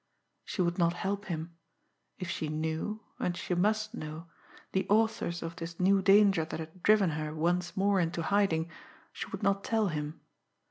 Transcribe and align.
She 0.43 0.63
would 0.63 0.79
not 0.79 0.93
help 0.93 1.25
him. 1.25 1.59
If 2.17 2.27
she 2.27 2.49
knew, 2.49 3.01
and 3.19 3.37
she 3.37 3.53
must 3.53 3.93
know, 3.93 4.25
the 4.71 4.87
authors 4.89 5.43
of 5.43 5.55
this 5.57 5.79
new 5.79 6.01
danger 6.01 6.43
that 6.43 6.59
had 6.59 6.81
driven 6.81 7.11
her 7.11 7.35
once 7.35 7.77
more 7.77 7.99
into 7.99 8.23
hiding, 8.23 8.71
she 9.13 9.27
would 9.27 9.43
not 9.43 9.63
tell 9.63 9.89
him. 9.89 10.19